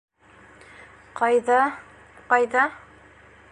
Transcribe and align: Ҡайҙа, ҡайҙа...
Ҡайҙа, 1.19 1.59
ҡайҙа... 2.35 2.67